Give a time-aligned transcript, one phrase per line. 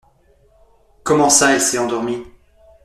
[1.03, 2.23] Comment ça elle s'est endormie?